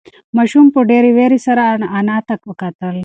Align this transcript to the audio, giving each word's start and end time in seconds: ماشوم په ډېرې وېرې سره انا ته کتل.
ماشوم 0.37 0.65
په 0.75 0.79
ډېرې 0.89 1.09
وېرې 1.17 1.39
سره 1.47 1.63
انا 1.97 2.17
ته 2.27 2.35
کتل. 2.61 2.95